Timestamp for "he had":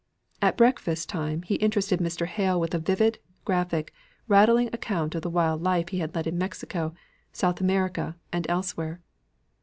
5.89-6.15